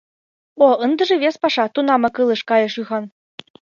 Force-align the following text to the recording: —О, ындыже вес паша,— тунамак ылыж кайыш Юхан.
—О, 0.65 0.67
ындыже 0.85 1.15
вес 1.23 1.35
паша,— 1.41 1.65
тунамак 1.73 2.15
ылыж 2.21 2.41
кайыш 2.49 2.73
Юхан. 2.81 3.05